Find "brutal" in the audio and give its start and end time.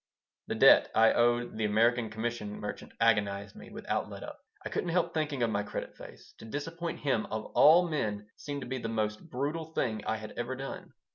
9.29-9.73